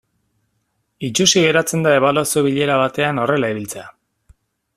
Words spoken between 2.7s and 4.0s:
batean horrela ibiltzea.